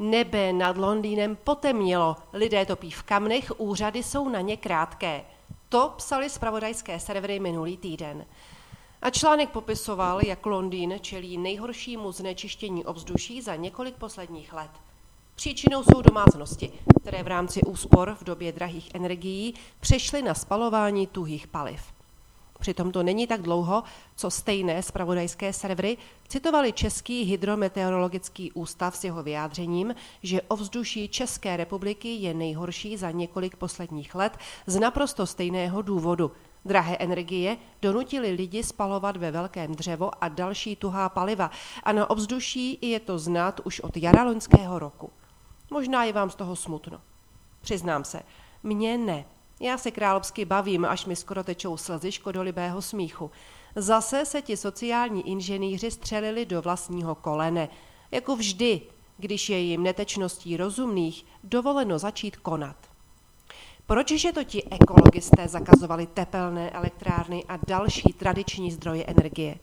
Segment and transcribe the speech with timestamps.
[0.00, 5.24] Nebe nad Londýnem potemnělo, lidé topí v kamnech, úřady jsou na ně krátké.
[5.68, 8.26] To psali zpravodajské servery minulý týden.
[9.02, 14.70] A článek popisoval, jak Londýn čelí nejhoršímu znečištění ovzduší za několik posledních let.
[15.34, 21.46] Příčinou jsou domácnosti, které v rámci úspor v době drahých energií přešly na spalování tuhých
[21.46, 21.99] paliv.
[22.60, 23.82] Přitom to není tak dlouho,
[24.16, 25.96] co stejné spravodajské servery
[26.28, 33.56] citovali Český hydrometeorologický ústav s jeho vyjádřením, že ovzduší České republiky je nejhorší za několik
[33.56, 36.32] posledních let z naprosto stejného důvodu.
[36.64, 41.50] Drahé energie donutili lidi spalovat ve velkém dřevo a další tuhá paliva
[41.82, 45.10] a na ovzduší je to znát už od jara loňského roku.
[45.70, 47.00] Možná je vám z toho smutno.
[47.60, 48.22] Přiznám se,
[48.62, 49.24] mně ne.
[49.62, 53.30] Já se královsky bavím, až mi skoro tečou slzy škodolibého smíchu.
[53.76, 57.68] Zase se ti sociální inženýři střelili do vlastního kolene.
[58.10, 58.80] Jako vždy,
[59.18, 62.76] když je jim netečností rozumných dovoleno začít konat.
[63.86, 69.58] Pročže to ti ekologisté zakazovali tepelné elektrárny a další tradiční zdroje energie?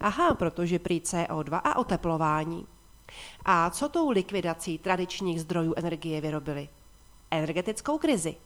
[0.00, 2.66] Aha, protože prý CO2 a oteplování.
[3.44, 6.68] A co tou likvidací tradičních zdrojů energie vyrobili?
[7.30, 8.36] Energetickou krizi.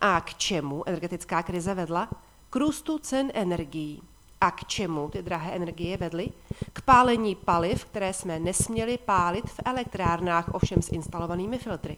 [0.00, 2.08] A k čemu energetická krize vedla?
[2.50, 4.02] K růstu cen energií.
[4.40, 6.28] A k čemu ty drahé energie vedly?
[6.72, 11.96] K pálení paliv, které jsme nesměli pálit v elektrárnách, ovšem s instalovanými filtry.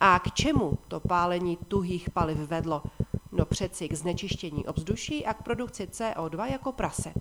[0.00, 2.82] A k čemu to pálení tuhých paliv vedlo?
[3.32, 7.12] No přeci k znečištění obzduší a k produkci CO2 jako prase.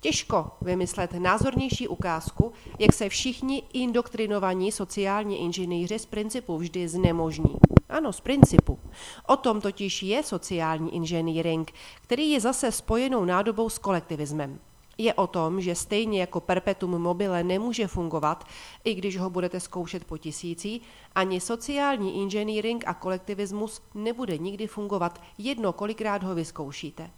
[0.00, 7.56] Těžko vymyslet názornější ukázku, jak se všichni indoktrinovaní sociální inženýři z principu vždy znemožní.
[7.88, 8.78] Ano, z principu.
[9.26, 14.58] O tom totiž je sociální inženýring, který je zase spojenou nádobou s kolektivismem.
[14.98, 18.44] Je o tom, že stejně jako perpetuum mobile nemůže fungovat,
[18.84, 20.82] i když ho budete zkoušet po tisící,
[21.14, 27.10] ani sociální inženýring a kolektivismus nebude nikdy fungovat, jedno kolikrát ho vyzkoušíte.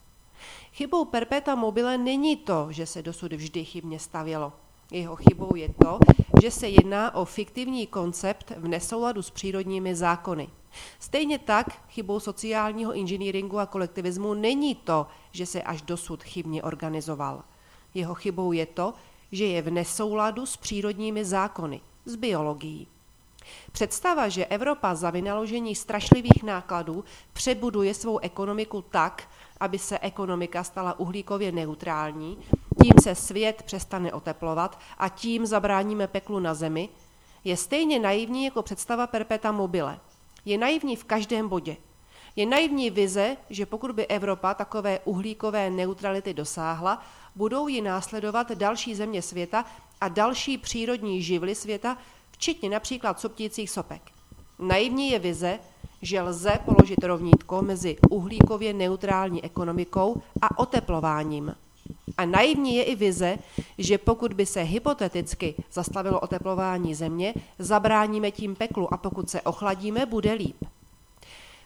[0.73, 4.53] Chybou perpeta mobile není to, že se dosud vždy chybně stavělo.
[4.91, 5.99] Jeho chybou je to,
[6.43, 10.49] že se jedná o fiktivní koncept v nesouladu s přírodními zákony.
[10.99, 17.43] Stejně tak chybou sociálního inženýringu a kolektivismu není to, že se až dosud chybně organizoval.
[17.95, 18.95] Jeho chybou je to,
[19.33, 22.89] že je v nesouladu s přírodními zákony, s biologií.
[23.73, 29.29] Představa, že Evropa za vynaložení strašlivých nákladů přebuduje svou ekonomiku tak,
[29.61, 32.39] aby se ekonomika stala uhlíkově neutrální,
[32.83, 36.89] tím se svět přestane oteplovat a tím zabráníme peklu na zemi,
[37.45, 39.99] je stejně naivní jako představa perpeta mobile.
[40.45, 41.77] Je naivní v každém bodě.
[42.37, 47.03] Je naivní vize, že pokud by Evropa takové uhlíkové neutrality dosáhla,
[47.37, 49.65] budou ji následovat další země světa
[50.01, 51.97] a další přírodní živly světa,
[52.41, 54.03] včetně například soptících sopek.
[54.59, 55.59] Naivní je vize,
[56.03, 61.55] že lze položit rovnítko mezi uhlíkově neutrální ekonomikou a oteplováním.
[62.19, 63.39] A naivní je i vize,
[63.79, 70.07] že pokud by se hypoteticky zastavilo oteplování země, zabráníme tím peklu a pokud se ochladíme,
[70.07, 70.65] bude líp.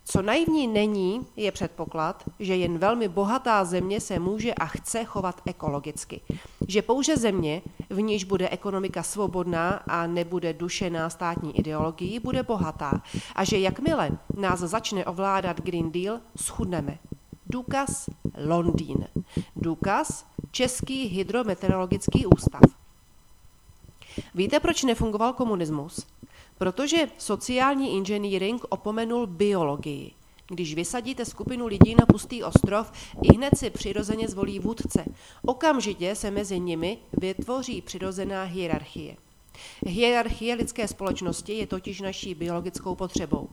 [0.05, 5.41] Co naivní není, je předpoklad, že jen velmi bohatá země se může a chce chovat
[5.47, 6.21] ekologicky.
[6.69, 13.03] Že pouze země, v níž bude ekonomika svobodná a nebude dušená státní ideologií, bude bohatá.
[13.35, 16.99] A že jakmile nás začne ovládat Green Deal, schudneme.
[17.47, 18.11] Důkaz
[18.47, 19.09] Londýn.
[19.57, 22.63] Důkaz Český hydrometeorologický ústav.
[24.35, 26.07] Víte, proč nefungoval komunismus?
[26.59, 30.13] Protože sociální inženýring opomenul biologii.
[30.49, 32.93] Když vysadíte skupinu lidí na pustý ostrov,
[33.23, 35.05] i hned si přirozeně zvolí vůdce.
[35.43, 39.17] Okamžitě se mezi nimi vytvoří přirozená hierarchie.
[39.87, 43.49] Hierarchie lidské společnosti je totiž naší biologickou potřebou.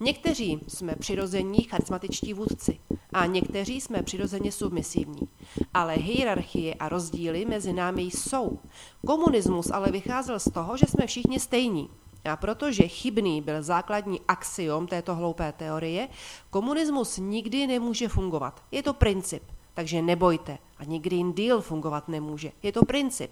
[0.00, 2.78] Někteří jsme přirození charismatičtí vůdci
[3.12, 5.28] a někteří jsme přirozeně submisivní.
[5.74, 8.58] Ale hierarchie a rozdíly mezi námi jsou.
[9.06, 11.88] Komunismus ale vycházel z toho, že jsme všichni stejní.
[12.24, 16.08] A protože chybný byl základní axiom této hloupé teorie,
[16.50, 18.62] komunismus nikdy nemůže fungovat.
[18.70, 19.42] Je to princip,
[19.74, 20.58] takže nebojte.
[20.78, 22.52] Ani Green Deal fungovat nemůže.
[22.62, 23.30] Je to princip.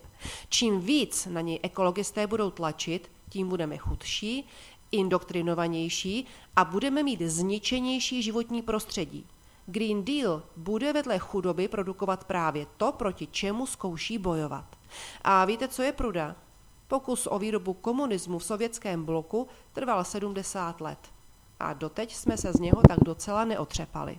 [0.48, 4.48] Čím víc na něj ekologisté budou tlačit, tím budeme chudší,
[4.92, 6.26] indoktrinovanější
[6.56, 9.26] a budeme mít zničenější životní prostředí.
[9.66, 14.76] Green Deal bude vedle chudoby produkovat právě to, proti čemu zkouší bojovat.
[15.22, 16.36] A víte, co je pruda?
[16.90, 20.98] Pokus o výrobu komunismu v sovětském bloku trval 70 let.
[21.60, 24.18] A doteď jsme se z něho tak docela neotřepali.